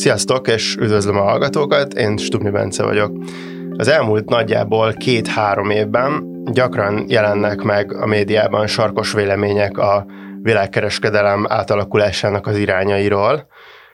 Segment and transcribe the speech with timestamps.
[0.00, 3.12] Sziasztok, és üdvözlöm a hallgatókat, én Stubni Bence vagyok.
[3.76, 10.06] Az elmúlt nagyjából két-három évben gyakran jelennek meg a médiában sarkos vélemények a
[10.42, 13.46] világkereskedelem átalakulásának az irányairól.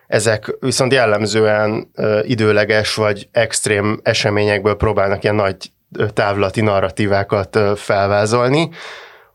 [0.07, 1.91] Ezek viszont jellemzően
[2.23, 5.57] időleges vagy extrém eseményekből próbálnak ilyen nagy
[6.13, 8.69] távlati narratívákat felvázolni.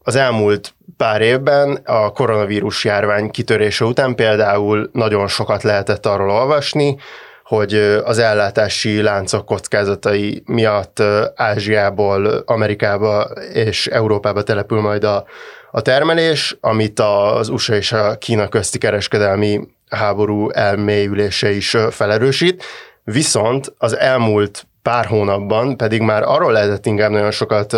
[0.04, 6.97] Az elmúlt pár évben a koronavírus járvány kitörése után például nagyon sokat lehetett arról olvasni,
[7.43, 7.73] hogy
[8.04, 11.04] az ellátási láncok kockázatai miatt
[11.36, 13.23] Ázsiából Amerikába
[13.54, 15.25] és Európába települ majd a,
[15.71, 19.59] a termelés, amit az USA és a Kína közti kereskedelmi
[19.89, 22.64] háború elmélyülése is felerősít.
[23.04, 27.78] Viszont az elmúlt pár hónapban pedig már arról lehetett inkább nagyon sokat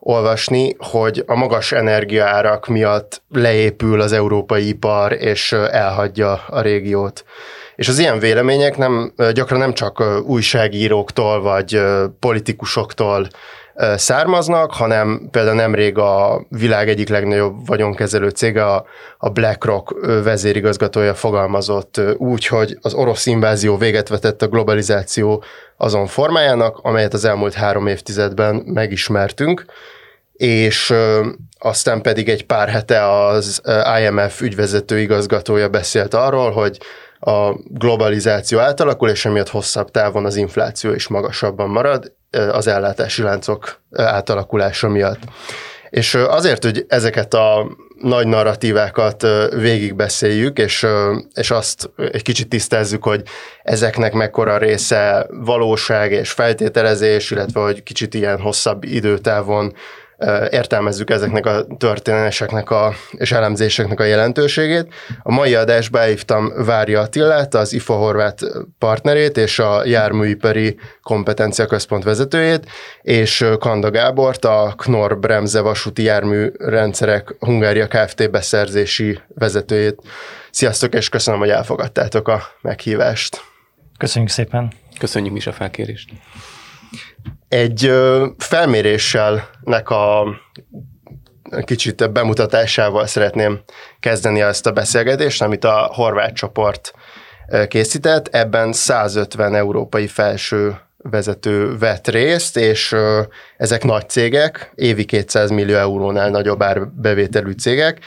[0.00, 7.24] olvasni, hogy a magas energiaárak miatt leépül az európai ipar, és elhagyja a régiót.
[7.76, 11.82] És az ilyen vélemények nem, gyakran nem csak újságíróktól vagy
[12.20, 13.28] politikusoktól
[13.96, 18.64] származnak, hanem például nemrég a világ egyik legnagyobb vagyonkezelő cége,
[19.18, 25.44] a BlackRock vezérigazgatója fogalmazott úgy, hogy az orosz invázió véget vetett a globalizáció
[25.80, 29.64] azon formájának, amelyet az elmúlt három évtizedben megismertünk,
[30.32, 30.94] és
[31.58, 33.62] aztán pedig egy pár hete az
[34.00, 36.78] IMF ügyvezető igazgatója beszélt arról, hogy
[37.20, 43.80] a globalizáció átalakul, és emiatt hosszabb távon az infláció is magasabban marad az ellátási láncok
[43.96, 45.20] átalakulása miatt.
[45.90, 47.66] És azért, hogy ezeket a
[48.00, 50.86] nagy narratívákat végigbeszéljük, és,
[51.34, 53.22] és azt egy kicsit tisztázzuk, hogy
[53.62, 59.72] ezeknek mekkora része valóság és feltételezés, illetve hogy kicsit ilyen hosszabb időtávon
[60.50, 64.94] értelmezzük ezeknek a történéseknek a, és elemzéseknek a jelentőségét.
[65.22, 68.40] A mai adásba elhívtam Várja Attillát, az IFA Horvát
[68.78, 72.66] partnerét és a járműipari kompetencia központ vezetőjét,
[73.02, 78.30] és Kanda Gábort, a Knorr Bremze vasúti járműrendszerek Hungária Kft.
[78.30, 80.00] beszerzési vezetőjét.
[80.50, 83.40] Sziasztok, és köszönöm, hogy elfogadtátok a meghívást.
[83.98, 84.72] Köszönjük szépen.
[84.98, 86.10] Köszönjük is a felkérést.
[87.48, 87.92] Egy
[88.38, 90.24] felméréssel nek a
[91.64, 93.60] kicsit bemutatásával szeretném
[94.00, 96.92] kezdeni ezt a beszélgetést, amit a horvát csoport
[97.68, 98.28] készített.
[98.28, 102.96] Ebben 150 európai felső vezető vett részt, és
[103.56, 108.00] ezek nagy cégek, évi 200 millió eurónál nagyobb árbevételű cégek,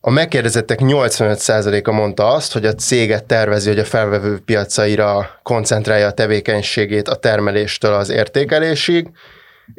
[0.00, 6.12] a megkérdezettek 85%-a mondta azt, hogy a céget tervezi, hogy a felvevő piacaira koncentrálja a
[6.12, 9.10] tevékenységét a termeléstől az értékelésig,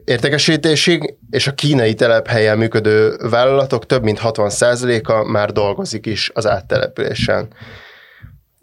[0.03, 7.47] értékesítésig, és a kínai telephelyen működő vállalatok több mint 60%-a már dolgozik is az áttelepülésen.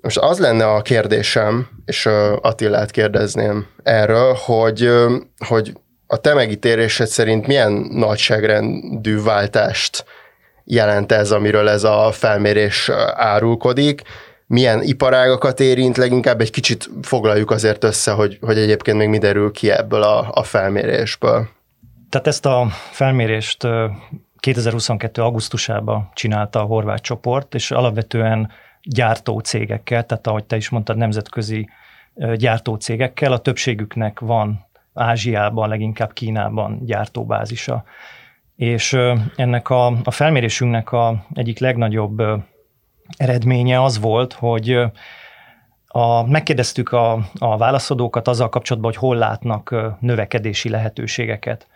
[0.00, 2.06] Most az lenne a kérdésem, és
[2.40, 4.90] Attilát kérdezném erről, hogy,
[5.46, 5.72] hogy
[6.06, 10.04] a te megítélésed szerint milyen nagyságrendű váltást
[10.66, 14.02] jelent ez, amiről ez a felmérés árulkodik,
[14.46, 19.52] milyen iparágakat érint, leginkább egy kicsit foglaljuk azért össze, hogy, hogy egyébként még mi derül
[19.52, 21.48] ki ebből a, a felmérésből.
[22.10, 23.66] Tehát ezt a felmérést
[24.38, 25.22] 2022.
[25.22, 28.50] augusztusában csinálta a horvát csoport, és alapvetően
[28.82, 31.68] gyártó cégekkel, tehát ahogy te is mondtad, nemzetközi
[32.36, 37.84] gyártó cégekkel, a többségüknek van Ázsiában, leginkább Kínában gyártóbázisa
[38.56, 38.98] és
[39.36, 42.22] ennek a, a felmérésünknek a egyik legnagyobb
[43.16, 44.78] eredménye az volt, hogy
[45.86, 51.66] a, megkérdeztük a, a válaszadókat azzal kapcsolatban, hogy hol látnak növekedési lehetőségeket.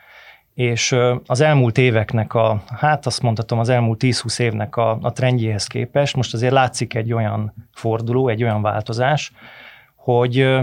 [0.54, 0.96] És
[1.26, 6.16] az elmúlt éveknek a, hát azt mondhatom, az elmúlt 10-20 évnek a, a trendjéhez képest
[6.16, 9.32] most azért látszik egy olyan forduló, egy olyan változás,
[9.96, 10.60] hogy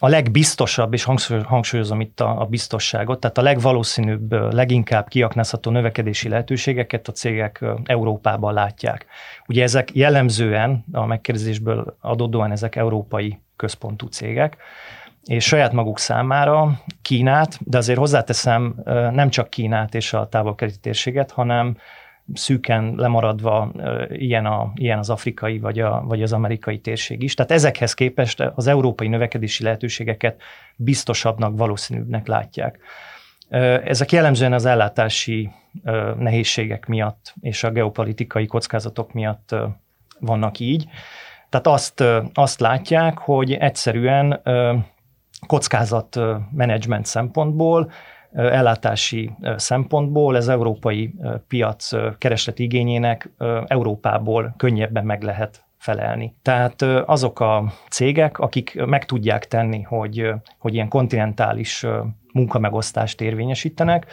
[0.00, 1.06] a legbiztosabb, és
[1.44, 8.54] hangsúlyozom itt a, a biztosságot, tehát a legvalószínűbb, leginkább kiaknázható növekedési lehetőségeket a cégek Európában
[8.54, 9.06] látják.
[9.46, 14.56] Ugye ezek jellemzően, a megkérdezésből adódóan ezek európai központú cégek,
[15.24, 18.74] és saját maguk számára Kínát, de azért hozzáteszem
[19.12, 21.76] nem csak Kínát és a távol térséget, hanem
[22.32, 23.72] szűken lemaradva
[24.08, 27.34] ilyen, a, ilyen az afrikai vagy, a, vagy az amerikai térség is.
[27.34, 30.40] Tehát ezekhez képest az európai növekedési lehetőségeket
[30.76, 32.78] biztosabbnak, valószínűbbnek látják.
[33.84, 35.50] Ezek jellemzően az ellátási
[36.18, 39.54] nehézségek miatt és a geopolitikai kockázatok miatt
[40.18, 40.86] vannak így.
[41.48, 42.04] Tehát azt,
[42.34, 44.42] azt látják, hogy egyszerűen
[45.46, 47.90] kockázatmenedzsment szempontból
[48.34, 51.14] ellátási szempontból ez európai
[51.48, 53.30] piac keresleti igényének
[53.66, 56.34] Európából könnyebben meg lehet felelni.
[56.42, 61.86] Tehát azok a cégek, akik meg tudják tenni, hogy, hogy ilyen kontinentális
[62.32, 64.06] munkamegosztást érvényesítenek,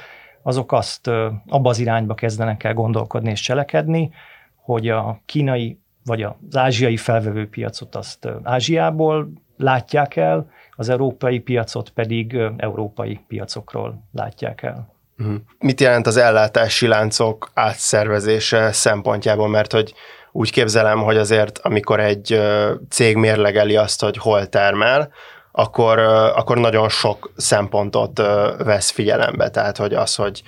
[0.44, 1.07] azok azt
[1.47, 4.12] abba az irányba kezdenek el gondolkodni és cselekedni,
[4.56, 10.50] hogy a kínai vagy az ázsiai felvevő piacot azt Ázsiából látják el,
[10.81, 14.94] az európai piacot pedig európai piacokról látják el.
[15.16, 15.36] Mhm.
[15.60, 19.94] Mit jelent az ellátási láncok átszervezése szempontjából, mert hogy
[20.31, 22.42] úgy képzelem, hogy azért amikor egy
[22.89, 25.12] cég mérlegeli azt, hogy hol termel,
[25.51, 26.00] akkor,
[26.36, 28.18] akkor nagyon sok szempontot
[28.57, 29.50] vesz figyelembe.
[29.50, 30.44] Tehát, hogy az, hogy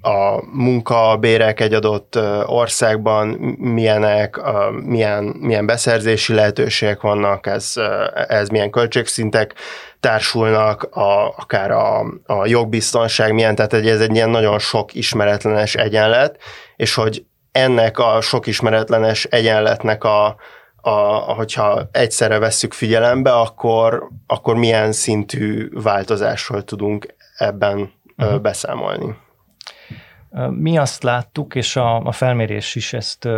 [0.00, 3.28] a munkabérek egy adott országban
[3.58, 4.40] milyenek,
[4.84, 7.74] milyen, milyen beszerzési lehetőségek vannak, ez,
[8.28, 9.54] ez milyen költségszintek
[10.00, 16.38] társulnak, a, akár a, a jogbiztonság milyen, tehát ez egy ilyen nagyon sok ismeretlenes egyenlet,
[16.76, 20.36] és hogy ennek a sok ismeretlenes egyenletnek a,
[20.76, 20.90] a,
[21.34, 28.40] hogyha egyszerre vesszük figyelembe, akkor, akkor milyen szintű változásról tudunk ebben uh-huh.
[28.40, 29.16] beszámolni.
[30.50, 33.28] Mi azt láttuk, és a, a felmérés is ezt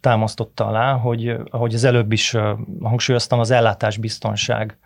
[0.00, 2.36] támasztotta alá, hogy ahogy az előbb is
[2.82, 4.78] hangsúlyoztam, az ellátásbiztonság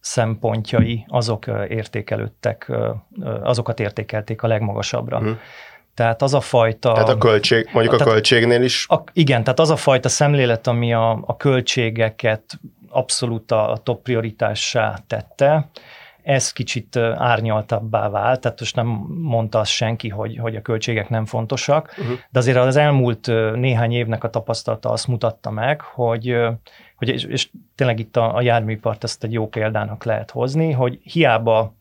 [0.00, 2.72] szempontjai azok értékelődtek,
[3.42, 5.18] azokat értékelték a legmagasabbra.
[5.18, 5.36] Uh-huh.
[5.94, 6.92] Tehát az a fajta...
[6.92, 8.86] Tehát a költség, mondjuk tehát, a költségnél is?
[8.88, 14.02] A, igen, tehát az a fajta szemlélet, ami a, a költségeket abszolút a, a top
[14.02, 15.70] prioritássá tette,
[16.30, 21.24] ez kicsit árnyaltabbá vált, tehát most nem mondta azt senki, hogy, hogy a költségek nem
[21.24, 22.18] fontosak, uh-huh.
[22.30, 26.36] de azért az elmúlt néhány évnek a tapasztalata azt mutatta meg, hogy,
[26.96, 30.98] hogy és, és tényleg itt a, a járműipart ezt egy jó példának lehet hozni, hogy
[31.02, 31.74] hiába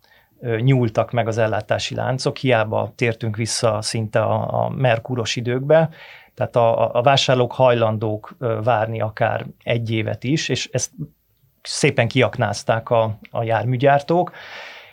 [0.60, 5.90] nyúltak meg az ellátási láncok, hiába tértünk vissza szinte a, a merkúros időkbe,
[6.34, 10.92] tehát a, a vásárlók hajlandók várni akár egy évet is, és ezt
[11.70, 14.32] szépen kiaknázták a, a járműgyártók,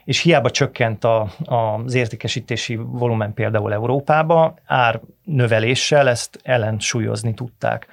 [0.05, 7.87] és hiába csökkent a, az értékesítési volumen például Európába, ár növeléssel ezt ellensúlyozni tudták.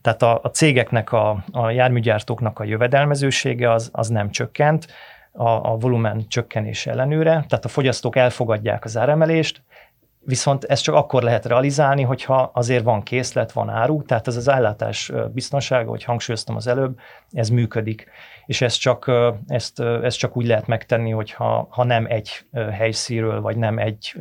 [0.00, 4.86] Tehát a, a cégeknek, a, a járműgyártóknak a jövedelmezősége az, az nem csökkent,
[5.32, 9.62] a, a volumen csökkenés ellenőre, tehát a fogyasztók elfogadják az áremelést,
[10.24, 14.48] Viszont ezt csak akkor lehet realizálni, hogyha azért van készlet, van áru, tehát ez az
[14.48, 16.98] ellátás biztonsága, hogy hangsúlyoztam az előbb,
[17.32, 18.06] ez működik.
[18.46, 19.10] És ezt csak,
[19.46, 24.14] ezt, ezt csak úgy lehet megtenni, hogyha ha nem egy helyszíről, vagy nem egy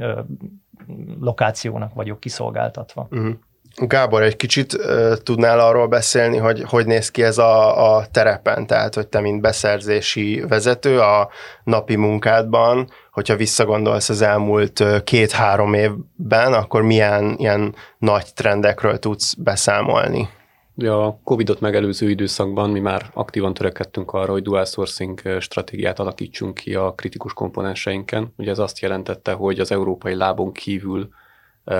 [1.19, 3.07] lokációnak vagyok kiszolgáltatva.
[3.11, 3.35] Uh-huh.
[3.79, 8.67] Gábor, egy kicsit uh, tudnál arról beszélni, hogy hogy néz ki ez a, a terepen,
[8.67, 11.29] tehát hogy te, mint beszerzési vezető a
[11.63, 20.29] napi munkádban, hogyha visszagondolsz az elmúlt két-három évben, akkor milyen ilyen nagy trendekről tudsz beszámolni?
[20.77, 26.75] A Covid-ot megelőző időszakban mi már aktívan törekedtünk arra, hogy dual sourcing stratégiát alakítsunk ki
[26.75, 28.33] a kritikus komponenseinken.
[28.37, 31.09] Ugye ez azt jelentette, hogy az európai lábon kívül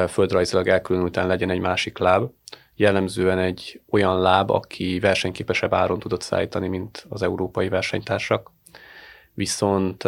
[0.07, 2.31] földrajzilag elkülönülten legyen egy másik láb,
[2.75, 8.51] jellemzően egy olyan láb, aki versenyképesebb áron tudott szállítani, mint az európai versenytársak.
[9.33, 10.03] Viszont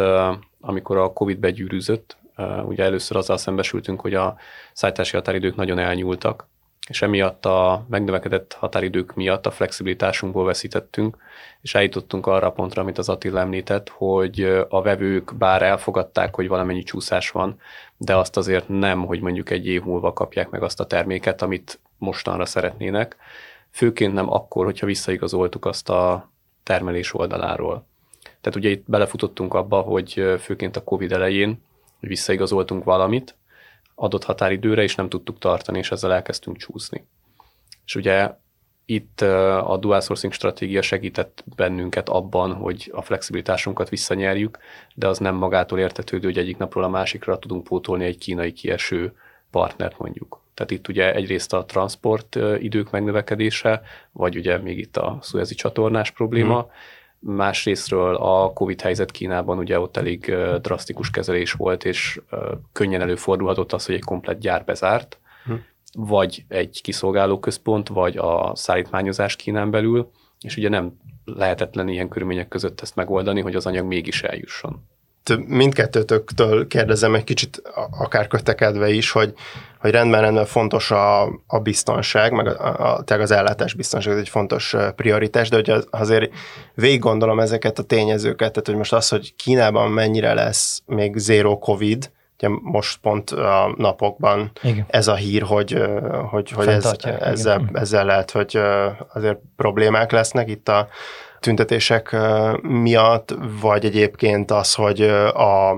[0.60, 2.16] amikor a Covid begyűrűzött,
[2.64, 4.36] ugye először azzal szembesültünk, hogy a
[4.72, 6.48] szállítási határidők nagyon elnyúltak,
[6.88, 11.16] és emiatt a megnövekedett határidők miatt a flexibilitásunkból veszítettünk,
[11.60, 16.48] és eljutottunk arra a pontra, amit az Attila említett, hogy a vevők bár elfogadták, hogy
[16.48, 17.60] valamennyi csúszás van,
[17.96, 21.80] de azt azért nem, hogy mondjuk egy év múlva kapják meg azt a terméket, amit
[21.98, 23.16] mostanra szeretnének,
[23.70, 26.30] főként nem akkor, hogyha visszaigazoltuk azt a
[26.62, 27.86] termelés oldaláról.
[28.40, 31.62] Tehát ugye itt belefutottunk abba, hogy főként a Covid elején
[32.00, 33.34] visszaigazoltunk valamit,
[33.94, 37.06] adott határidőre, és nem tudtuk tartani, és ezzel elkezdtünk csúszni.
[37.84, 38.30] És ugye
[38.84, 44.58] itt a dual sourcing stratégia segített bennünket abban, hogy a flexibilitásunkat visszanyerjük,
[44.94, 49.16] de az nem magától értetődő, hogy egyik napról a másikra tudunk pótolni egy kínai kieső
[49.50, 50.40] partnert mondjuk.
[50.54, 53.82] Tehát itt ugye egyrészt a transport idők megnövekedése,
[54.12, 56.70] vagy ugye még itt a szuezi csatornás probléma, hmm
[57.24, 62.20] Másrésztről a Covid helyzet Kínában ugye ott elég drasztikus kezelés volt, és
[62.72, 65.52] könnyen előfordulhatott az, hogy egy komplet gyár bezárt, hm.
[65.92, 70.10] vagy egy kiszolgáló központ, vagy a szállítmányozás Kínán belül,
[70.40, 74.82] és ugye nem lehetetlen ilyen körülmények között ezt megoldani, hogy az anyag mégis eljusson
[75.46, 77.62] mindkettőtöktől kérdezem egy kicsit,
[77.98, 79.34] akár kötekedve is, hogy,
[79.78, 84.28] hogy rendben, rendben fontos a, a biztonság, meg a, a, az ellátás biztonság, ez egy
[84.28, 86.32] fontos prioritás, de hogy azért
[86.74, 91.58] végig gondolom ezeket a tényezőket, tehát hogy most az, hogy Kínában mennyire lesz még zero
[91.58, 92.10] covid,
[92.42, 94.84] ugye most pont a napokban Igen.
[94.88, 95.82] ez a hír, hogy,
[96.30, 98.58] hogy, hogy ez, ezzel, ezzel lehet, hogy
[99.12, 100.88] azért problémák lesznek itt a
[101.42, 102.16] tüntetések
[102.62, 105.70] miatt, vagy egyébként az, hogy a,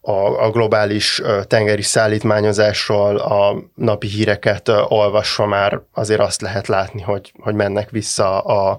[0.00, 7.32] a, a globális tengeri szállítmányozásról a napi híreket olvasva már azért azt lehet látni, hogy,
[7.38, 8.78] hogy mennek vissza a,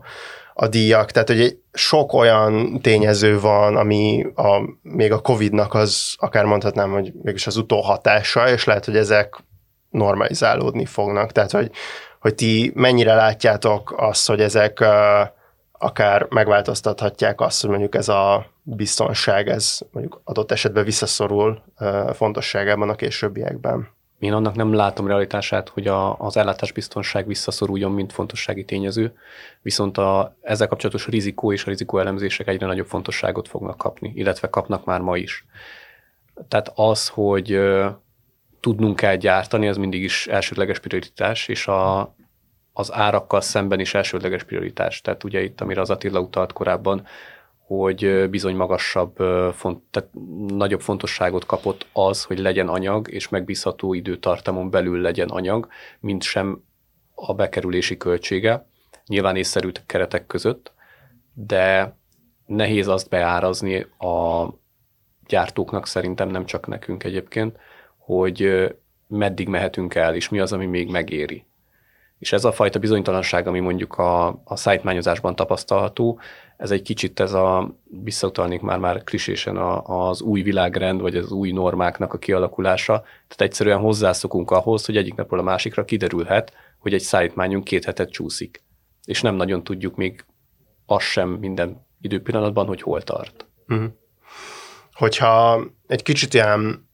[0.54, 1.12] a díjak.
[1.12, 7.12] Tehát, hogy sok olyan tényező van, ami a, még a Covid-nak az, akár mondhatnám, hogy
[7.22, 9.36] mégis az utóhatása, és lehet, hogy ezek
[9.90, 11.32] normalizálódni fognak.
[11.32, 11.72] Tehát, hogy,
[12.20, 14.88] hogy ti mennyire látjátok azt, hogy ezek uh,
[15.84, 21.62] akár megváltoztathatják azt, hogy mondjuk ez a biztonság, ez mondjuk adott esetben visszaszorul
[22.14, 23.88] fontosságában a későbbiekben.
[24.20, 29.18] Én annak nem látom realitását, hogy a, az ellátásbiztonság visszaszoruljon, mint fontossági tényező,
[29.62, 34.50] viszont a, ezzel kapcsolatos rizikó és a rizikó elemzések egyre nagyobb fontosságot fognak kapni, illetve
[34.50, 35.46] kapnak már ma is.
[36.48, 37.60] Tehát az, hogy
[38.60, 42.16] tudnunk kell gyártani, az mindig is elsődleges prioritás, és a,
[42.74, 45.02] az árakkal szemben is elsődleges prioritás.
[45.02, 47.06] Tehát ugye itt, amire az Attila utalt korábban,
[47.66, 49.16] hogy bizony magasabb,
[49.54, 50.10] font, tehát
[50.48, 55.68] nagyobb fontosságot kapott az, hogy legyen anyag, és megbízható időtartamon belül legyen anyag,
[56.00, 56.64] mint sem
[57.16, 58.68] a bekerülési költsége,
[59.08, 60.74] nyilván észszerű keretek között,
[61.34, 61.96] de
[62.46, 64.48] nehéz azt beárazni a
[65.28, 67.58] gyártóknak, szerintem nem csak nekünk egyébként,
[67.98, 68.70] hogy
[69.08, 71.46] meddig mehetünk el, és mi az, ami még megéri.
[72.24, 76.20] És ez a fajta bizonytalanság, ami mondjuk a, a szájtmányozásban tapasztalható,
[76.58, 81.52] ez egy kicsit ez a, visszautalnék már-már klisésen a, az új világrend, vagy az új
[81.52, 82.94] normáknak a kialakulása.
[83.02, 88.12] Tehát egyszerűen hozzászokunk ahhoz, hogy egyik napról a másikra kiderülhet, hogy egy szállítmányunk két hetet
[88.12, 88.64] csúszik.
[89.06, 90.26] És nem nagyon tudjuk még
[90.86, 93.46] azt sem minden időpillanatban, hogy hol tart.
[93.68, 93.90] Uh-huh.
[94.94, 96.90] Hogyha egy kicsit ilyen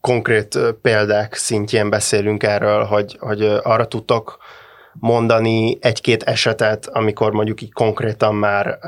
[0.00, 4.38] konkrét példák szintjén beszélünk erről, hogy, hogy arra tudtok
[5.00, 8.78] mondani egy-két esetet, amikor mondjuk így konkrétan már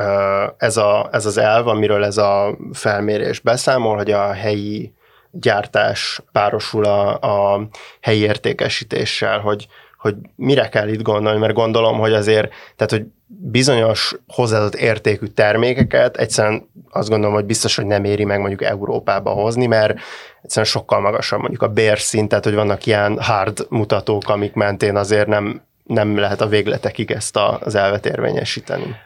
[0.57, 4.93] ez, a, ez az elv, amiről ez a felmérés beszámol, hogy a helyi
[5.31, 7.19] gyártás párosul a,
[7.55, 7.69] a
[8.01, 9.67] helyi értékesítéssel, hogy,
[9.99, 16.17] hogy mire kell itt gondolni, mert gondolom, hogy azért, tehát hogy bizonyos hozzáadott értékű termékeket
[16.17, 19.99] egyszerűen azt gondolom, hogy biztos, hogy nem éri meg mondjuk Európába hozni, mert
[20.43, 25.27] egyszerűen sokkal magasabb mondjuk a bérszint, tehát hogy vannak ilyen hard mutatók, amik mentén azért
[25.27, 28.97] nem nem lehet a végletekig ezt az elvet érvényesíteni.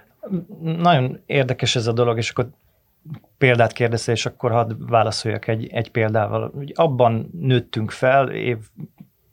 [0.61, 2.49] Nagyon érdekes ez a dolog, és akkor
[3.39, 6.51] példát kérdezte, és akkor hadd válaszoljak egy, egy példával.
[6.55, 8.57] Ugye abban nőttünk fel, év,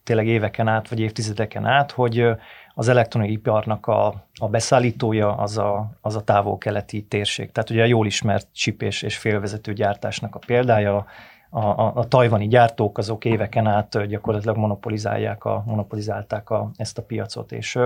[0.03, 2.25] tényleg éveken át, vagy évtizedeken át, hogy
[2.73, 7.51] az elektronikai iparnak a, a beszállítója az a, az a távol-keleti térség.
[7.51, 11.05] Tehát ugye a jól ismert chip és, és félvezető gyártásnak a példája,
[11.53, 17.01] a, a, a tajvani gyártók azok éveken át gyakorlatilag monopolizálják a, monopolizálták a, ezt a
[17.01, 17.79] piacot, és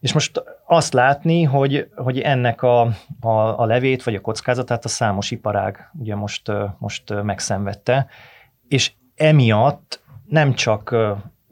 [0.00, 2.80] és most azt látni, hogy, hogy ennek a,
[3.20, 8.06] a, a levét vagy a kockázatát a számos iparág ugye most, most megszenvedte,
[8.68, 10.96] és emiatt nem csak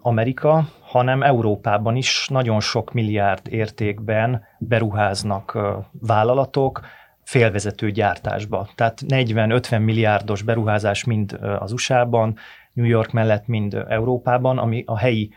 [0.00, 5.59] Amerika, hanem Európában is nagyon sok milliárd értékben beruháznak
[5.92, 6.80] vállalatok,
[7.30, 8.68] félvezető gyártásba.
[8.75, 12.37] Tehát 40-50 milliárdos beruházás mind az USA-ban,
[12.72, 15.30] New York mellett, mind Európában, ami a helyi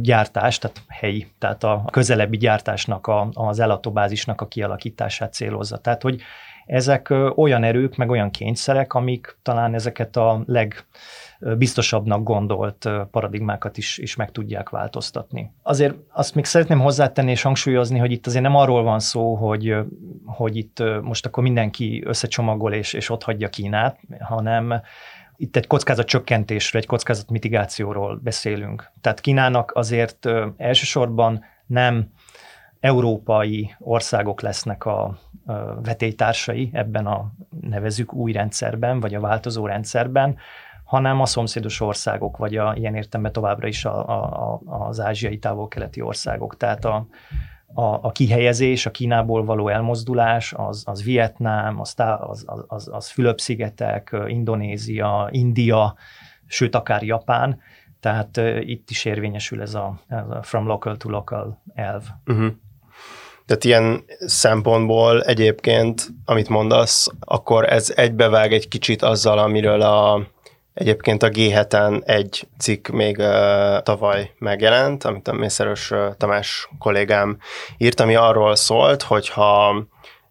[0.00, 5.78] gyártás, tehát helyi, tehát a közelebbi gyártásnak, a, az elatóbázisnak a kialakítását célozza.
[5.78, 6.20] Tehát, hogy
[6.66, 10.86] ezek olyan erők, meg olyan kényszerek, amik talán ezeket a leg
[11.38, 15.52] biztosabbnak gondolt paradigmákat is, is meg tudják változtatni.
[15.62, 19.74] Azért azt még szeretném hozzátenni és hangsúlyozni, hogy itt azért nem arról van szó, hogy,
[20.24, 24.82] hogy itt most akkor mindenki összecsomagol és, és ott hagyja Kínát, hanem
[25.36, 28.90] itt egy kockázat csökkentésről, egy kockázat mitigációról beszélünk.
[29.00, 32.10] Tehát Kínának azért elsősorban nem
[32.80, 35.18] európai országok lesznek a
[35.82, 40.36] vetélytársai ebben a nevezük új rendszerben, vagy a változó rendszerben,
[40.86, 46.00] hanem a szomszédos országok, vagy a, ilyen értelemben továbbra is a, a, az ázsiai távol-keleti
[46.00, 46.56] országok.
[46.56, 47.06] Tehát a,
[47.74, 54.16] a, a kihelyezés, a Kínából való elmozdulás, az, az Vietnám, az, az, az, az Fülöp-szigetek,
[54.26, 55.94] Indonézia, India,
[56.46, 57.60] sőt akár Japán,
[58.00, 62.02] tehát uh, itt is érvényesül ez a, ez a from local to local elv.
[62.26, 62.52] Uh-huh.
[63.46, 70.26] Tehát ilyen szempontból egyébként, amit mondasz, akkor ez egybevág egy kicsit azzal, amiről a
[70.76, 77.38] Egyébként a G7-en egy cikk még uh, tavaly megjelent, amit a Mészerős uh, Tamás kollégám
[77.78, 79.86] írt, ami arról szólt, hogy ha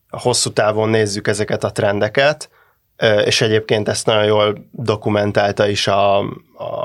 [0.09, 2.49] hosszú távon nézzük ezeket a trendeket,
[3.25, 6.27] és egyébként ezt nagyon jól dokumentálta is a, a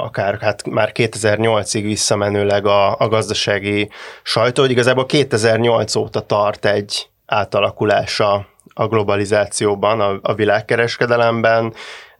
[0.04, 3.90] akár hát már 2008-ig visszamenőleg a, a gazdasági
[4.22, 11.74] sajtó, hogy igazából 2008 óta tart egy átalakulása a globalizációban, a, a világkereskedelemben,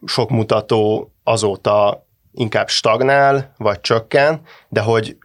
[0.05, 5.17] sok mutató azóta inkább stagnál, vagy csökken, de hogy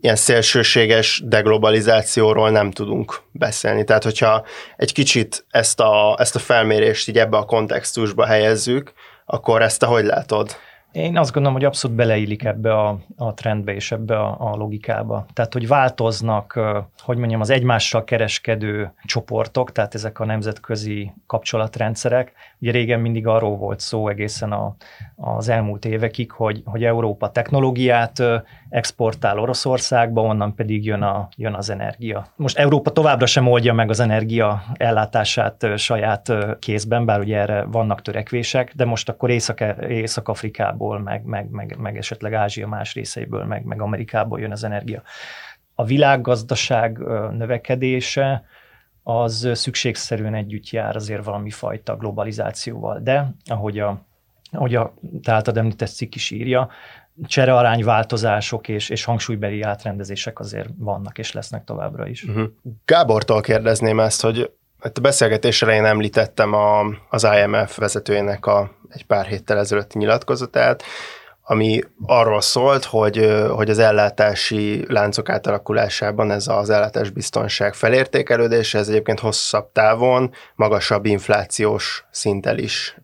[0.00, 3.84] ilyen szélsőséges deglobalizációról nem tudunk beszélni.
[3.84, 4.44] Tehát, hogyha
[4.76, 8.92] egy kicsit ezt a, ezt a felmérést így ebbe a kontextusba helyezzük,
[9.24, 10.56] akkor ezt te hogy látod?
[10.92, 15.26] Én azt gondolom, hogy abszolút beleillik ebbe a, a trendbe és ebbe a, a logikába.
[15.32, 16.60] Tehát, hogy változnak,
[16.98, 22.32] hogy mondjam, az egymással kereskedő csoportok, tehát ezek a nemzetközi kapcsolatrendszerek.
[22.58, 24.76] Ugye régen mindig arról volt szó egészen a,
[25.16, 28.22] az elmúlt évekig, hogy, hogy Európa technológiát
[28.70, 32.26] exportál Oroszországba, onnan pedig jön, a, jön az energia.
[32.36, 38.02] Most Európa továbbra sem oldja meg az energia ellátását saját kézben, bár ugye erre vannak
[38.02, 43.64] törekvések, de most akkor Észak- Észak-Afrikából, meg, meg, meg, meg esetleg Ázsia más részeiből, meg,
[43.64, 45.02] meg Amerikából jön az energia.
[45.74, 46.98] A világgazdaság
[47.30, 48.44] növekedése
[49.02, 54.08] az szükségszerűen együtt jár azért valami fajta globalizációval, de ahogy a
[54.52, 56.68] ahogy a te általad említett cikk is írja,
[57.26, 62.24] cserearányváltozások és, és hangsúlybeli átrendezések azért vannak és lesznek továbbra is.
[62.24, 62.48] Uh-huh.
[62.84, 66.80] Gábortól kérdezném ezt, hogy a beszélgetés elején említettem a,
[67.10, 70.82] az IMF vezetőjének a egy pár héttel ezelőtti nyilatkozatát,
[71.50, 78.88] ami arról szólt, hogy, hogy az ellátási láncok átalakulásában ez az ellátás biztonság felértékelődése, ez
[78.88, 82.96] egyébként hosszabb távon magasabb inflációs szinttel is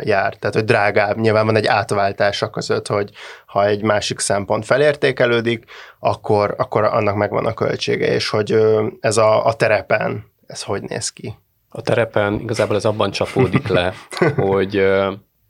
[0.00, 0.34] jár.
[0.34, 3.10] Tehát, hogy drágább, nyilván van egy átváltás a között, hogy
[3.46, 5.64] ha egy másik szempont felértékelődik,
[5.98, 8.58] akkor, akkor annak megvan a költsége, és hogy
[9.00, 11.38] ez a, a terepen, ez hogy néz ki?
[11.68, 13.94] A terepen igazából ez abban csapódik le,
[14.36, 14.82] hogy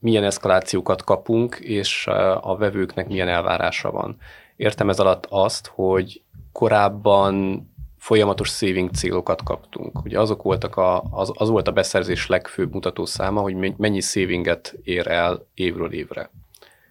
[0.05, 2.07] milyen eszkalációkat kapunk, és
[2.41, 4.17] a vevőknek milyen elvárása van.
[4.57, 7.63] Értem ez alatt azt, hogy korábban
[7.99, 10.05] folyamatos saving célokat kaptunk.
[10.05, 15.07] Ugye azok voltak a, az, az volt a beszerzés legfőbb mutatószáma, hogy mennyi savinget ér
[15.07, 16.31] el évről évre.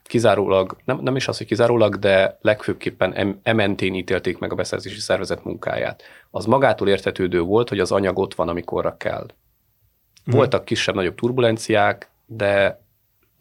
[0.04, 5.44] Kizárólag, nem, nem is az, hogy kizárólag, de legfőbbképpen ementén ítélték meg a beszerzési szervezet
[5.44, 6.04] munkáját.
[6.32, 9.26] Az magától értetődő volt, hogy az anyag ott van, amikorra kell.
[10.26, 10.36] Mhm.
[10.36, 12.83] Voltak kisebb-nagyobb turbulenciák, de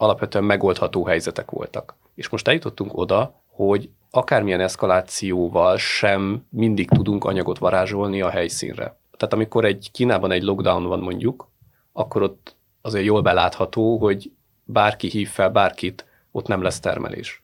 [0.03, 1.95] alapvetően megoldható helyzetek voltak.
[2.15, 8.97] És most eljutottunk oda, hogy akármilyen eszkalációval sem mindig tudunk anyagot varázsolni a helyszínre.
[9.17, 11.49] Tehát amikor egy Kínában egy lockdown van mondjuk,
[11.93, 14.31] akkor ott azért jól belátható, hogy
[14.65, 17.43] bárki hív fel bárkit, ott nem lesz termelés.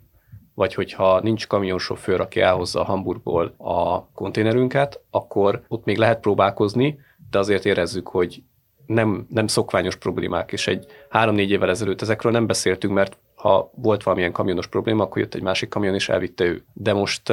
[0.55, 6.99] Vagy hogyha nincs kamionsofőr, aki elhozza a Hamburgból a konténerünket, akkor ott még lehet próbálkozni,
[7.31, 8.43] de azért érezzük, hogy
[8.89, 14.03] nem, nem szokványos problémák, és egy három-négy évvel ezelőtt ezekről nem beszéltünk, mert ha volt
[14.03, 16.65] valamilyen kamionos probléma, akkor jött egy másik kamion, és elvitte ő.
[16.73, 17.33] De most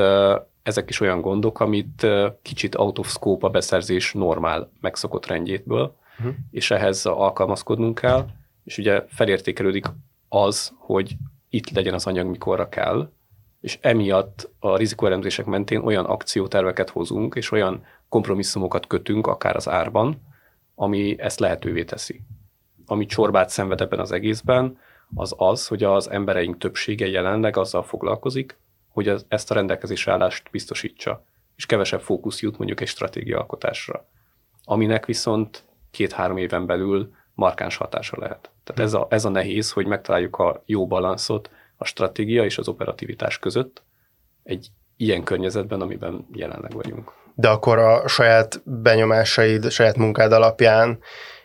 [0.63, 2.07] ezek is olyan gondok, amit
[2.41, 6.35] kicsit out of scope a beszerzés normál megszokott rendjétből, uh-huh.
[6.51, 8.25] és ehhez alkalmazkodnunk kell,
[8.63, 9.85] és ugye felértékelődik
[10.29, 11.15] az, hogy
[11.49, 13.09] itt legyen az anyag, mikorra kell,
[13.61, 20.21] és emiatt a rizikóelemzések mentén olyan akcióterveket hozunk, és olyan kompromisszumokat kötünk, akár az árban,
[20.75, 22.21] ami ezt lehetővé teszi.
[22.85, 24.77] Ami csorbát szenved ebben az egészben,
[25.15, 28.57] az az, hogy az embereink többsége jelenleg azzal foglalkozik,
[28.89, 34.07] hogy ezt a rendelkezésre állást biztosítsa, és kevesebb fókusz jut mondjuk egy alkotásra,
[34.63, 38.51] aminek viszont két-három éven belül markáns hatása lehet.
[38.63, 42.67] Tehát ez a, ez a nehéz, hogy megtaláljuk a jó balanszot a stratégia és az
[42.67, 43.83] operativitás között
[44.43, 50.99] egy ilyen környezetben, amiben jelenleg vagyunk de akkor a saját benyomásaid, saját munkád alapján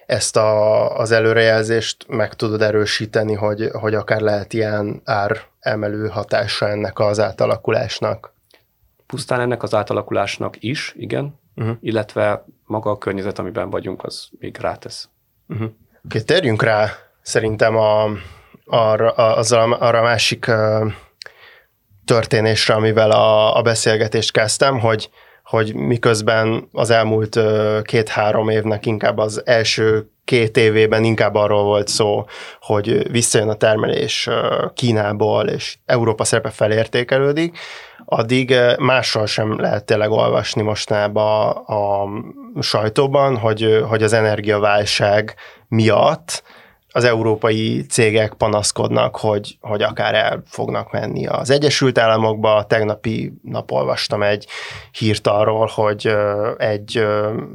[0.07, 6.69] ezt a, az előrejelzést meg tudod erősíteni, hogy, hogy akár lehet ilyen ár emelő hatása
[6.69, 8.35] ennek az átalakulásnak?
[9.07, 11.77] Pusztán ennek az átalakulásnak is, igen, uh-huh.
[11.81, 15.09] illetve maga a környezet, amiben vagyunk, az még rátesz.
[15.49, 15.67] Uh-huh.
[15.67, 15.75] Oké,
[16.05, 16.91] okay, térjünk rá
[17.23, 18.11] szerintem a,
[18.65, 20.93] arra, azzal, arra a másik uh,
[22.05, 25.11] történésre, amivel a, a beszélgetést kezdtem, hogy
[25.51, 27.39] hogy miközben az elmúlt
[27.83, 32.25] két-három évnek inkább az első két évében inkább arról volt szó,
[32.61, 34.29] hogy visszajön a termelés
[34.75, 37.59] Kínából, és Európa szerepe felértékelődik,
[38.05, 45.35] addig mással sem lehet tényleg olvasni mostanában a, a sajtóban, hogy, hogy az energiaválság
[45.69, 46.43] miatt
[46.93, 52.65] az európai cégek panaszkodnak, hogy, hogy akár el fognak menni az Egyesült Államokba.
[52.69, 54.47] Tegnapi nap olvastam egy
[54.99, 56.17] hírt arról, hogy
[56.59, 57.07] egy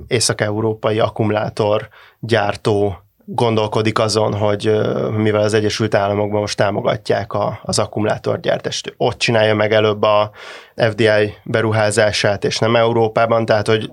[0.08, 1.88] észak-európai akkumulátor
[2.20, 9.56] gyártó gondolkodik azon, hogy mivel az Egyesült Államokban most támogatják a, az akkumulátorgyártást, ott csinálja
[9.56, 10.32] meg előbb a
[10.76, 13.92] FDI beruházását, és nem Európában, tehát hogy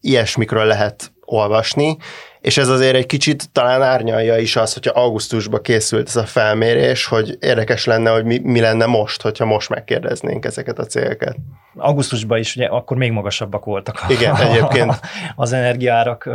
[0.00, 1.96] ilyesmikről lehet olvasni,
[2.40, 7.06] és ez azért egy kicsit talán árnyalja is az, hogyha augusztusban készült ez a felmérés,
[7.06, 11.36] hogy érdekes lenne, hogy mi, mi lenne most, hogyha most megkérdeznénk ezeket a céleket.
[11.76, 15.00] Augusztusban is ugye akkor még magasabbak voltak Igen, egyébként.
[15.36, 16.28] az energiárak,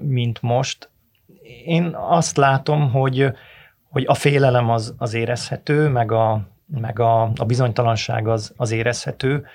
[0.00, 0.90] mint most.
[1.64, 3.26] Én azt látom, hogy,
[3.90, 6.40] hogy a félelem az, az érezhető, meg a,
[6.80, 9.46] meg a, a bizonytalanság az, az érezhető,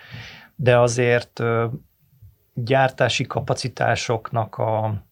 [0.56, 1.44] de azért
[2.54, 5.04] gyártási kapacitásoknak a,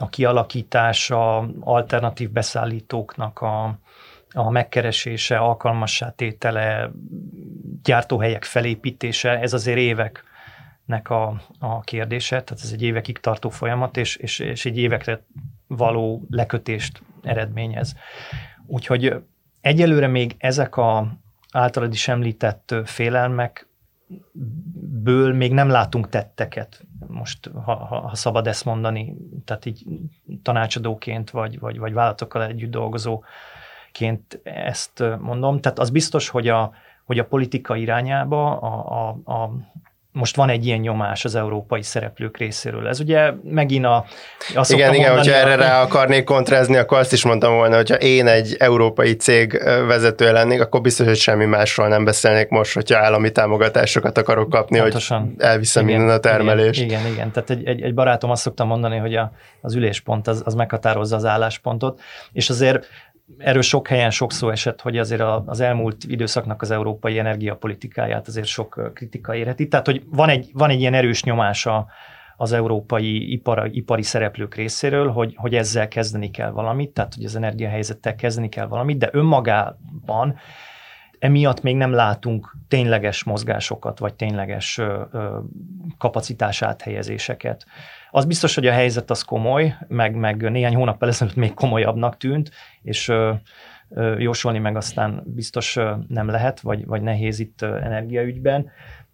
[0.00, 3.78] a kialakítása, alternatív beszállítóknak a,
[4.32, 6.90] a megkeresése, alkalmassá tétele,
[7.82, 14.16] gyártóhelyek felépítése, ez azért éveknek a, a kérdése, tehát ez egy évekig tartó folyamat, és,
[14.16, 15.24] és, és egy évekre
[15.66, 17.94] való lekötést eredményez.
[18.66, 19.14] Úgyhogy
[19.60, 21.18] egyelőre még ezek a
[21.52, 23.68] általad is említett félelmek
[25.02, 29.84] ből még nem látunk tetteket, most ha, ha, ha szabad ezt mondani, tehát így
[30.42, 35.60] tanácsadóként vagy, vagy, vagy vállalatokkal együtt dolgozóként ezt mondom.
[35.60, 36.72] Tehát az biztos, hogy a,
[37.04, 39.50] hogy a politika irányába a, a, a
[40.12, 42.88] most van egy ilyen nyomás az európai szereplők részéről.
[42.88, 44.04] Ez ugye megint a...
[44.54, 48.26] Azt igen, igen, hogyha erre rá akarnék kontrázni, akkor azt is mondtam volna, hogyha én
[48.26, 53.32] egy európai cég vezető lennék, akkor biztos, hogy semmi másról nem beszélnék most, hogyha állami
[53.32, 55.20] támogatásokat akarok kapni, Pontosan.
[55.20, 56.80] hogy elviszem igen, minden a termelést.
[56.80, 57.30] Igen, igen, igen.
[57.30, 61.16] Tehát egy, egy, egy barátom azt szoktam mondani, hogy a, az üléspont az, az meghatározza
[61.16, 62.00] az álláspontot,
[62.32, 62.86] és azért
[63.38, 68.46] erről sok helyen sok szó esett, hogy azért az elmúlt időszaknak az európai energiapolitikáját azért
[68.46, 69.68] sok kritika érheti.
[69.68, 71.86] Tehát, hogy van egy, van egy ilyen erős nyomása
[72.36, 77.36] az európai ipar, ipari szereplők részéről, hogy, hogy ezzel kezdeni kell valamit, tehát hogy az
[77.36, 80.36] energiahelyzettel kezdeni kell valamit, de önmagában
[81.18, 84.80] emiatt még nem látunk tényleges mozgásokat, vagy tényleges
[85.98, 87.66] kapacitás áthelyezéseket.
[88.10, 92.50] Az biztos, hogy a helyzet az komoly, meg, meg néhány hónap ezelőtt még komolyabbnak tűnt,
[92.82, 93.12] és
[94.18, 98.70] jósolni meg aztán biztos nem lehet, vagy, vagy nehéz itt energiaügyben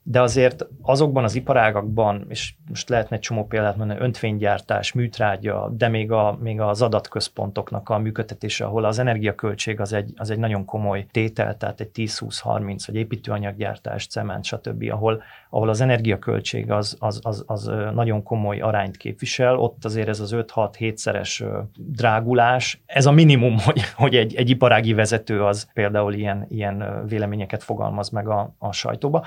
[0.08, 5.88] de azért azokban az iparágakban, és most lehetne egy csomó példát mondani, öntvénygyártás, műtrágya, de
[5.88, 10.64] még, a, még az adatközpontoknak a működtetése, ahol az energiaköltség az egy, az egy nagyon
[10.64, 17.20] komoly tétel, tehát egy 10-20-30, vagy építőanyaggyártás, cement, stb., ahol, ahol az energiaköltség az, az,
[17.22, 21.44] az, az nagyon komoly arányt képvisel, ott azért ez az 5-6-7-szeres
[21.76, 27.62] drágulás, ez a minimum, hogy, hogy egy, egy iparági vezető az például ilyen, ilyen véleményeket
[27.62, 29.26] fogalmaz meg a, a sajtóba.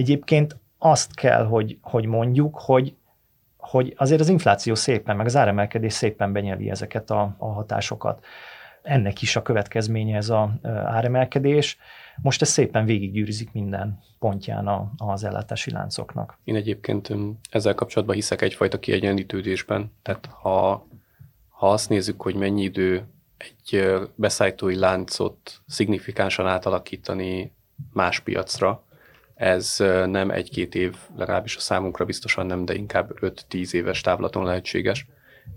[0.00, 2.94] Egyébként azt kell, hogy, hogy mondjuk, hogy,
[3.56, 8.24] hogy azért az infláció szépen, meg az áremelkedés szépen benyeli ezeket a, a hatásokat.
[8.82, 10.48] Ennek is a következménye ez az
[10.84, 11.78] áremelkedés.
[12.22, 16.38] Most ez szépen végiggyűrűzik minden pontján a, az ellátási láncoknak.
[16.44, 17.10] Én egyébként
[17.50, 19.92] ezzel kapcsolatban hiszek egyfajta kiegyenlítődésben.
[20.02, 20.86] Tehát ha,
[21.48, 23.04] ha azt nézzük, hogy mennyi idő
[23.36, 27.52] egy beszállítói láncot szignifikánsan átalakítani
[27.92, 28.84] más piacra,
[29.40, 29.76] ez
[30.06, 35.06] nem egy-két év, legalábbis a számunkra biztosan nem, de inkább 5-10 éves távlaton lehetséges.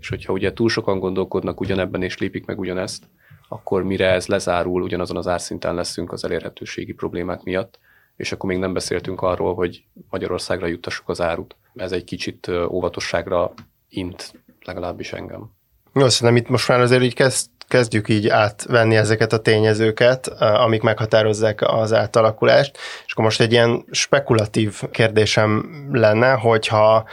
[0.00, 3.04] És hogyha ugye túl sokan gondolkodnak ugyanebben és lépik meg ugyanezt,
[3.48, 7.78] akkor mire ez lezárul, ugyanazon az árszinten leszünk az elérhetőségi problémák miatt,
[8.16, 11.56] és akkor még nem beszéltünk arról, hogy Magyarországra juttassuk az árut.
[11.74, 13.52] Ez egy kicsit óvatosságra
[13.88, 15.50] int, legalábbis engem.
[15.94, 20.82] Jó, szerintem itt most már azért így kezd, kezdjük így átvenni ezeket a tényezőket, amik
[20.82, 27.04] meghatározzák az átalakulást, és akkor most egy ilyen spekulatív kérdésem lenne, hogyha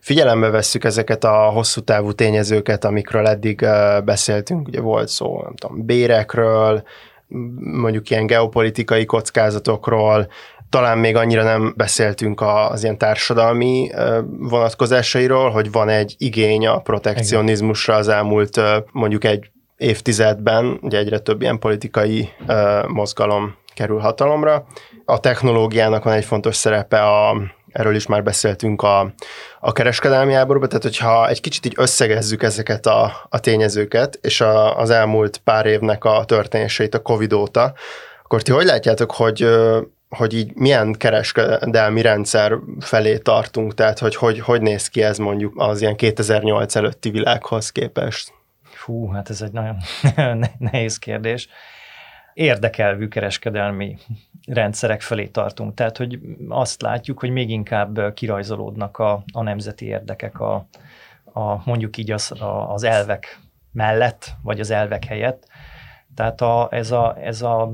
[0.00, 3.66] figyelembe vesszük ezeket a hosszú távú tényezőket, amikről eddig
[4.04, 6.82] beszéltünk, ugye volt szó, nem tudom, bérekről,
[7.60, 10.28] mondjuk ilyen geopolitikai kockázatokról,
[10.70, 13.90] talán még annyira nem beszéltünk az ilyen társadalmi
[14.38, 18.60] vonatkozásairól, hogy van egy igény a protekcionizmusra az elmúlt
[18.92, 22.28] mondjuk egy évtizedben, ugye egyre több ilyen politikai
[22.86, 24.66] mozgalom kerül hatalomra.
[25.04, 27.36] A technológiának van egy fontos szerepe a
[27.72, 29.12] erről is már beszéltünk a,
[29.60, 34.78] a kereskedelmi háborúban, tehát hogyha egy kicsit így összegezzük ezeket a, a tényezőket, és a,
[34.78, 37.72] az elmúlt pár évnek a történéseit a Covid óta,
[38.22, 39.48] akkor ti hogy látjátok, hogy
[40.16, 45.52] hogy így milyen kereskedelmi rendszer felé tartunk, tehát hogy hogy, hogy néz ki ez mondjuk
[45.56, 48.32] az ilyen 2008 előtti világhoz képest?
[48.90, 49.76] Fú, hát ez egy nagyon
[50.58, 51.48] nehéz kérdés.
[52.34, 53.96] Érdekelvű kereskedelmi
[54.46, 55.74] rendszerek felé tartunk.
[55.74, 60.66] Tehát, hogy azt látjuk, hogy még inkább kirajzolódnak a, a nemzeti érdekek, a,
[61.24, 63.38] a mondjuk így az, a, az elvek
[63.72, 65.46] mellett, vagy az elvek helyett.
[66.14, 67.72] Tehát a, ez, a, ez a,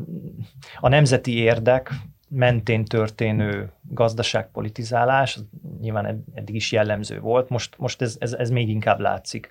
[0.81, 1.91] a nemzeti érdek
[2.29, 5.39] mentén történő gazdaságpolitizálás,
[5.81, 9.49] nyilván eddig is jellemző volt, most, most ez, ez, ez még inkább látszik.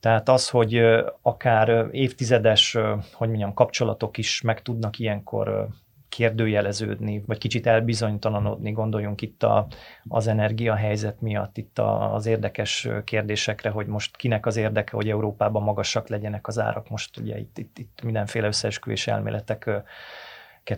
[0.00, 0.80] Tehát az, hogy
[1.22, 2.72] akár évtizedes,
[3.12, 5.68] hogy mondjam, kapcsolatok is meg tudnak ilyenkor
[6.10, 9.66] kérdőjeleződni, vagy kicsit elbizonytalanodni, gondoljunk itt a,
[10.08, 15.62] az energiahelyzet miatt, itt a, az érdekes kérdésekre, hogy most kinek az érdeke, hogy Európában
[15.62, 16.88] magasak legyenek az árak.
[16.88, 19.84] Most ugye itt, itt, itt mindenféle összeesküvés elméleteket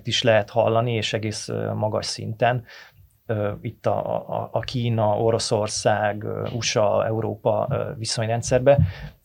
[0.02, 2.64] is lehet hallani, és egész magas szinten.
[3.61, 8.78] Itt a, a, a Kína, Oroszország, USA, Európa viszonyrendszerbe.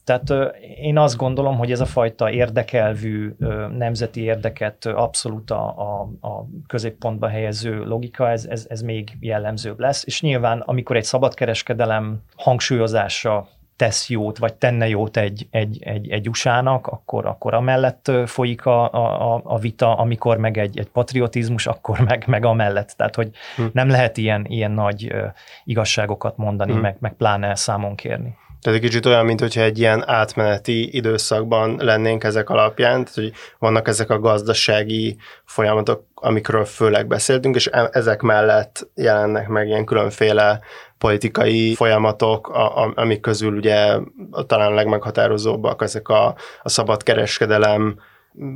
[0.03, 3.35] Tehát én azt gondolom, hogy ez a fajta érdekelvű,
[3.77, 10.05] nemzeti érdeket abszolút a, a, a középpontba helyező logika, ez, ez, ez még jellemzőbb lesz.
[10.05, 16.29] És nyilván, amikor egy szabadkereskedelem hangsúlyozása tesz jót, vagy tenne jót egy, egy, egy, egy
[16.29, 21.99] USA-nak, akkor, akkor amellett folyik a, a, a vita, amikor meg egy, egy patriotizmus, akkor
[21.99, 22.93] meg, meg amellett.
[22.97, 23.63] Tehát, hogy hm.
[23.73, 25.13] nem lehet ilyen, ilyen nagy
[25.63, 26.79] igazságokat mondani, hm.
[26.79, 28.37] meg, meg pláne számon kérni.
[28.61, 33.31] Tehát egy kicsit olyan, mint hogyha egy ilyen átmeneti időszakban lennénk ezek alapján, tehát hogy
[33.59, 39.85] vannak ezek a gazdasági folyamatok, amikről főleg beszéltünk, és e- ezek mellett jelennek meg ilyen
[39.85, 40.59] különféle
[40.97, 42.47] politikai folyamatok,
[42.95, 43.97] amik közül ugye
[44.47, 47.99] talán legmeghatározóbbak ezek a, a szabad kereskedelem,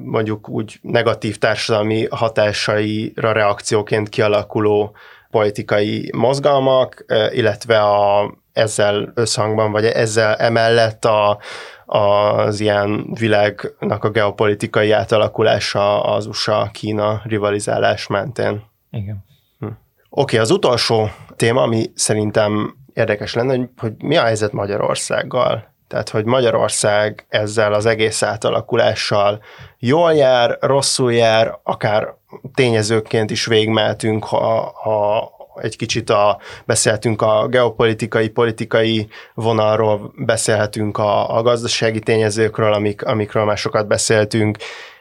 [0.04, 4.96] mondjuk úgy negatív társadalmi hatásaira reakcióként kialakuló
[5.32, 11.40] politikai mozgalmak, illetve a ezzel összhangban, vagy ezzel emellett a,
[11.86, 18.64] az ilyen világnak a geopolitikai átalakulása az USA-Kína rivalizálás mentén.
[18.92, 19.26] Igen.
[19.60, 19.66] Hm.
[19.66, 19.78] Oké,
[20.10, 25.71] okay, az utolsó téma, ami szerintem érdekes lenne, hogy, hogy mi a helyzet Magyarországgal?
[25.92, 29.44] Tehát, hogy Magyarország ezzel az egész átalakulással
[29.80, 32.14] jól jár, rosszul jár, akár
[32.54, 41.38] tényezőként is végmeltünk, ha, ha egy kicsit a, beszéltünk a geopolitikai, politikai vonalról, beszélhetünk a,
[41.38, 44.58] a gazdasági tényezőkről, amik, amikről már sokat beszéltünk.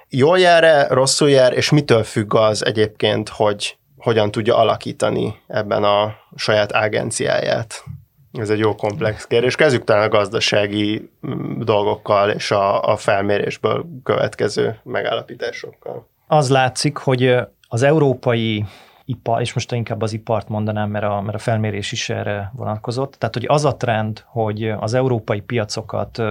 [0.09, 6.15] Jól jár-e, rosszul jár, és mitől függ az egyébként, hogy hogyan tudja alakítani ebben a
[6.37, 7.85] saját agenciáját?
[8.33, 9.55] Ez egy jó komplex kérdés.
[9.55, 16.09] Kezdjük talán a gazdasági mm, dolgokkal és a, a felmérésből következő megállapításokkal.
[16.27, 17.37] Az látszik, hogy
[17.69, 18.65] az európai
[19.05, 23.15] ipar, és most inkább az ipart mondanám, mert a, mert a felmérés is erre vonatkozott.
[23.15, 26.23] Tehát, hogy az a trend, hogy az európai piacokat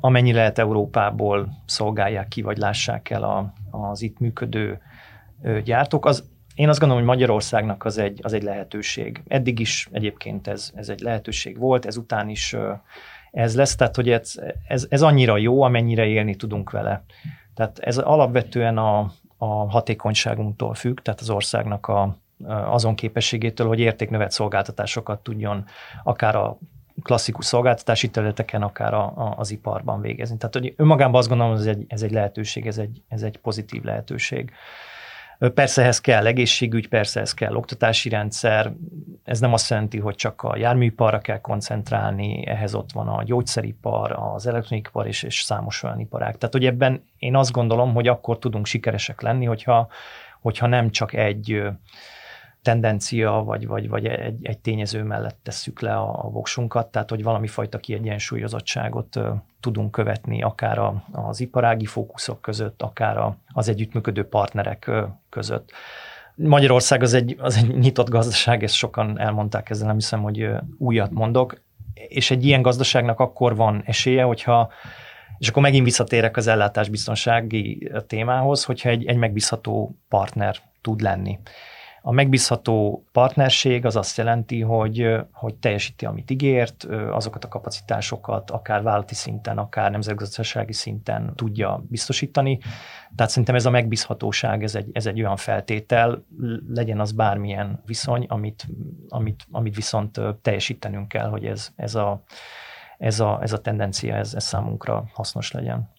[0.00, 4.80] amennyi lehet Európából szolgálják ki, vagy lássák el a, az itt működő
[5.64, 6.24] gyártók, az
[6.58, 9.22] én azt gondolom, hogy Magyarországnak az egy, az egy lehetőség.
[9.28, 12.56] Eddig is egyébként ez, ez egy lehetőség volt, ezután is
[13.30, 14.34] ez lesz, tehát hogy ez,
[14.68, 17.04] ez, ez annyira jó, amennyire élni tudunk vele.
[17.54, 22.16] Tehát ez alapvetően a, a hatékonyságunktól függ, tehát az országnak a,
[22.46, 25.64] azon képességétől, hogy értéknövet szolgáltatásokat tudjon
[26.04, 26.58] akár a
[27.02, 30.36] klasszikus szolgáltatási területeken, akár a, a, az iparban végezni.
[30.36, 33.36] Tehát hogy önmagában azt gondolom, hogy ez egy, ez egy lehetőség, ez egy, ez egy
[33.36, 34.52] pozitív lehetőség.
[35.54, 38.72] Persze ehhez kell egészségügy, persze ehhez kell oktatási rendszer,
[39.24, 44.12] ez nem azt jelenti, hogy csak a járműiparra kell koncentrálni, ehhez ott van a gyógyszeripar,
[44.12, 46.38] az elektronikipar és, és számos olyan iparák.
[46.38, 49.88] Tehát, hogy ebben én azt gondolom, hogy akkor tudunk sikeresek lenni, hogyha,
[50.40, 51.62] hogyha nem csak egy
[52.62, 57.22] tendencia, vagy, vagy, vagy egy, egy tényező mellett tesszük le a, a voksunkat, tehát hogy
[57.22, 59.26] valami fajta kiegyensúlyozottságot uh,
[59.60, 65.72] tudunk követni, akár a, az iparági fókuszok között, akár a, az együttműködő partnerek uh, között.
[66.34, 71.10] Magyarország az egy, az egy nyitott gazdaság, ezt sokan elmondták, ezzel nem hiszem, hogy újat
[71.10, 71.60] mondok,
[71.94, 74.70] és egy ilyen gazdaságnak akkor van esélye, hogyha
[75.38, 81.38] és akkor megint visszatérek az ellátásbiztonsági témához, hogyha egy, egy megbízható partner tud lenni.
[82.02, 88.82] A megbízható partnerség az azt jelenti, hogy, hogy teljesíti, amit ígért, azokat a kapacitásokat akár
[88.82, 92.58] vállalati szinten, akár nemzetgazdasági szinten tudja biztosítani.
[93.16, 96.24] Tehát szerintem ez a megbízhatóság, ez egy, ez egy olyan feltétel,
[96.68, 98.66] legyen az bármilyen viszony, amit,
[99.08, 102.22] amit, amit viszont teljesítenünk kell, hogy ez, ez, a,
[102.98, 105.90] ez, a, ez a tendencia, ez, ez számunkra hasznos legyen.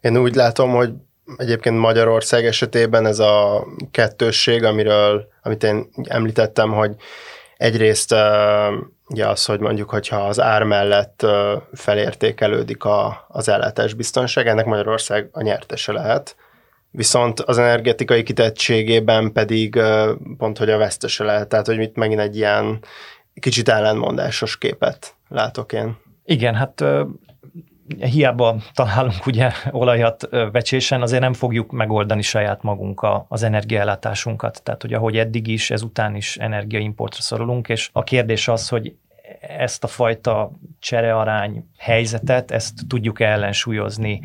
[0.00, 0.94] Én úgy látom, hogy
[1.36, 6.94] egyébként Magyarország esetében ez a kettősség, amiről, amit én említettem, hogy
[7.56, 8.14] egyrészt
[9.08, 11.26] ugye az, hogy mondjuk, hogyha az ár mellett
[11.72, 16.36] felértékelődik a, az ellátásbiztonság, ennek Magyarország a nyertese lehet,
[16.90, 19.80] viszont az energetikai kitettségében pedig
[20.38, 22.78] pont, hogy a vesztese lehet, tehát hogy mit megint egy ilyen
[23.40, 25.96] kicsit ellenmondásos képet látok én.
[26.24, 26.84] Igen, hát
[27.98, 34.62] hiába találunk ugye olajat vecsésen, azért nem fogjuk megoldani saját magunk az energiaellátásunkat.
[34.62, 38.94] Tehát, hogy ahogy eddig is, ezután is energiaimportra szorulunk, és a kérdés az, hogy
[39.40, 44.20] ezt a fajta cserearány helyzetet, ezt tudjuk ellensúlyozni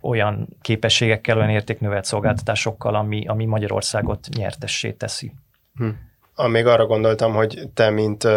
[0.00, 5.32] olyan képességekkel, olyan értéknövelt szolgáltatásokkal, ami, ami Magyarországot nyertessé teszi.
[5.74, 6.46] Hm.
[6.46, 8.28] Még arra gondoltam, hogy te, mint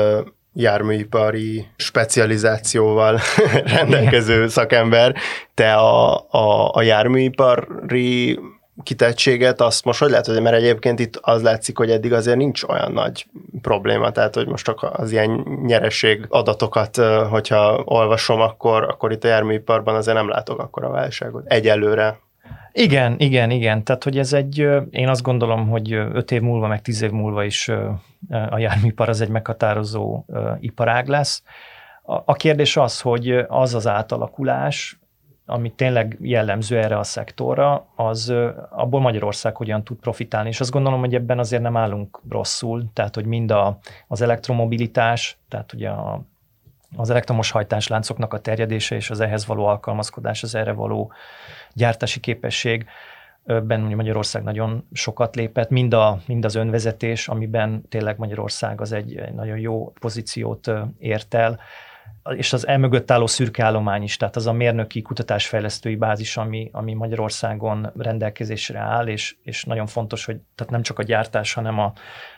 [0.55, 3.19] járműipari specializációval
[3.77, 5.15] rendelkező szakember,
[5.53, 8.39] te a, a, a járműipari
[8.83, 12.63] kitettséget, azt most hogy lehet, hogy mert egyébként itt az látszik, hogy eddig azért nincs
[12.63, 13.25] olyan nagy
[13.61, 15.29] probléma, tehát hogy most az ilyen
[15.65, 16.95] nyereség adatokat,
[17.29, 21.43] hogyha olvasom, akkor, akkor itt a járműiparban azért nem látok akkor a válságot.
[21.45, 22.19] Egyelőre.
[22.77, 23.83] Igen, igen, igen.
[23.83, 24.57] Tehát, hogy ez egy,
[24.89, 27.67] én azt gondolom, hogy öt év múlva, meg tíz év múlva is
[28.49, 30.25] a járműipar az egy meghatározó
[30.59, 31.43] iparág lesz.
[32.03, 34.99] A kérdés az, hogy az az átalakulás,
[35.45, 38.33] ami tényleg jellemző erre a szektorra, az
[38.69, 40.49] abból Magyarország hogyan tud profitálni.
[40.49, 45.37] És azt gondolom, hogy ebben azért nem állunk rosszul, tehát hogy mind a, az elektromobilitás,
[45.49, 46.21] tehát ugye a,
[46.95, 51.11] az elektromos hajtásláncoknak a terjedése és az ehhez való alkalmazkodás, az erre való
[51.75, 52.85] gyártási képesség,
[53.45, 59.15] ben Magyarország nagyon sokat lépett, mind, a, mind az önvezetés, amiben tényleg Magyarország az egy,
[59.15, 61.59] egy nagyon jó pozíciót ért el,
[62.35, 66.93] és az elmögött álló szürke állomány is, tehát az a mérnöki kutatásfejlesztői bázis, ami, ami
[66.93, 71.93] Magyarországon rendelkezésre áll, és, és nagyon fontos, hogy tehát nem csak a gyártás, hanem a,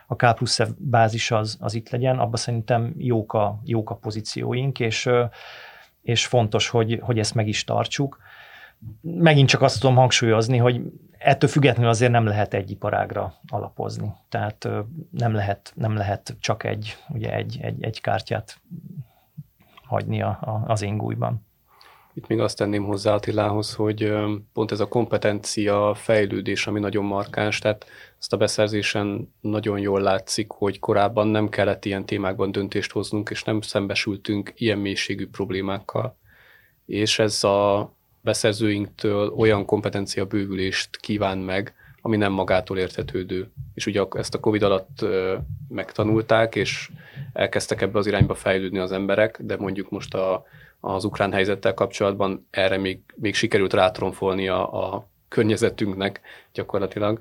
[0.07, 3.95] a K plusz F bázis az, az itt legyen, abban szerintem jók a, jók a
[3.95, 5.09] pozícióink, és,
[6.01, 8.19] és fontos, hogy, hogy ezt meg is tartsuk.
[9.01, 10.81] Megint csak azt tudom hangsúlyozni, hogy
[11.17, 14.13] ettől függetlenül azért nem lehet egy iparágra alapozni.
[14.29, 14.67] Tehát
[15.11, 18.61] nem lehet, nem lehet csak egy, ugye egy, egy, egy kártyát
[19.83, 21.45] hagyni a, a, az ingújban.
[22.13, 24.13] Itt még azt tenném hozzá Attilához, hogy
[24.53, 27.85] pont ez a kompetencia fejlődés, ami nagyon markáns, tehát
[28.19, 33.43] ezt a beszerzésen nagyon jól látszik, hogy korábban nem kellett ilyen témákban döntést hoznunk, és
[33.43, 36.17] nem szembesültünk ilyen mélységű problémákkal.
[36.85, 37.91] És ez a
[38.27, 43.51] beszerzőinktől olyan kompetencia bővülést kíván meg, ami nem magától értetődő.
[43.73, 45.05] És ugye ezt a Covid alatt
[45.69, 46.89] megtanulták, és
[47.33, 50.45] elkezdtek ebbe az irányba fejlődni az emberek, de mondjuk most a,
[50.79, 56.21] az ukrán helyzettel kapcsolatban erre még, még sikerült rátronfolni a, a környezetünknek
[56.53, 57.19] gyakorlatilag,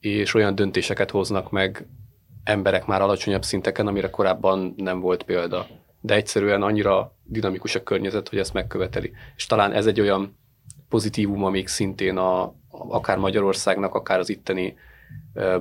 [0.00, 1.86] és olyan döntéseket hoznak meg
[2.44, 5.66] emberek már alacsonyabb szinteken, amire korábban nem volt példa.
[6.00, 9.12] De egyszerűen annyira dinamikus a környezet, hogy ezt megköveteli.
[9.36, 10.40] És talán ez egy olyan
[10.92, 14.74] pozitívuma még szintén a, akár Magyarországnak, akár az itteni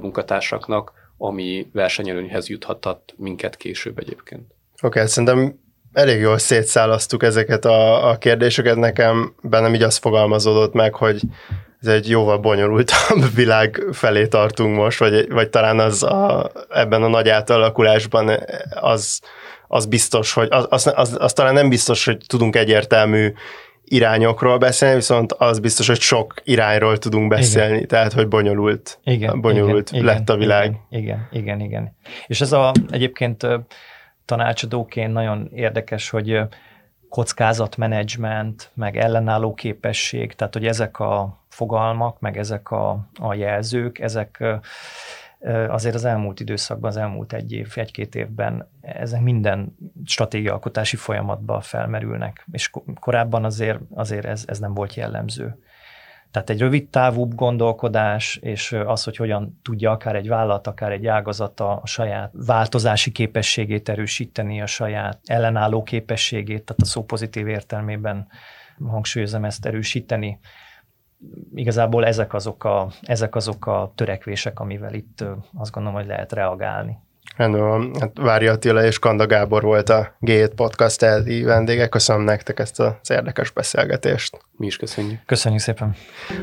[0.02, 4.42] munkatársaknak, ami versenyelőnyhez juthatott minket később egyébként.
[4.42, 5.60] Oké, okay, szerintem
[5.94, 8.76] elég jól szétszálasztuk ezeket a, a kérdéseket.
[8.76, 11.22] Nekem bennem így azt fogalmazódott meg, hogy
[11.82, 17.08] ez egy jóval bonyolultabb világ felé tartunk most, vagy, vagy talán az a, ebben a
[17.08, 18.40] nagy átalakulásban
[18.70, 19.22] az,
[19.68, 23.34] az biztos, hogy az, az, az, az talán nem biztos, hogy tudunk egyértelmű
[23.92, 27.88] irányokról beszélni, viszont az biztos, hogy sok irányról tudunk beszélni, igen.
[27.88, 30.80] tehát hogy bonyolult, igen, bonyolult igen, lett a világ.
[30.90, 31.96] Igen, igen, igen, igen.
[32.28, 33.48] És ez a egyébként
[34.26, 36.40] tanácsadóként nagyon érdekes, hogy
[37.10, 44.44] kockázatmenedzsment, meg ellenálló képesség, tehát hogy ezek a fogalmak, meg ezek a, a jelzők, ezek
[45.68, 49.76] azért az elmúlt időszakban, az elmúlt egy év, egy-két évben ezek minden
[50.06, 55.58] stratégiaalkotási folyamatban felmerülnek, és korábban azért, azért ez, ez nem volt jellemző.
[56.32, 61.08] Tehát egy rövid távúbb gondolkodás, és az, hogy hogyan tudja akár egy vállalat, akár egy
[61.08, 68.28] ágazata a saját változási képességét erősíteni, a saját ellenálló képességét, tehát a szó pozitív értelmében
[68.90, 70.40] hangsúlyozom ezt erősíteni,
[71.54, 75.24] igazából ezek azok, a, ezek azok a törekvések, amivel itt
[75.58, 76.98] azt gondolom, hogy lehet reagálni.
[77.38, 77.92] Rendben van.
[78.00, 81.88] Hát Vári Attila és Kanda Gábor volt a G7 Podcast eldi vendége.
[81.88, 84.38] Köszönöm nektek ezt az érdekes beszélgetést.
[84.58, 85.20] Mi is köszönjük.
[85.26, 85.96] Köszönjük szépen.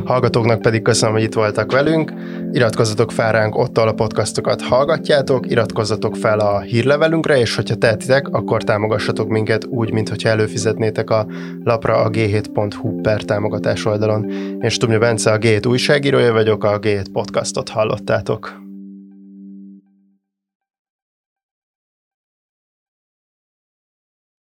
[0.04, 2.12] Hallgatóknak pedig köszönöm, hogy itt voltak velünk.
[2.52, 8.64] Iratkozzatok fel ránk ott, a podcastokat hallgatjátok, iratkozzatok fel a hírlevelünkre, és hogyha tehetitek, akkor
[8.64, 11.26] támogassatok minket úgy, mintha előfizetnétek a
[11.64, 14.30] lapra a g7.hu per támogatás oldalon.
[14.60, 18.67] Én Stubnya Bence, a G7 újságírója vagyok, a G7 podcastot hallottátok.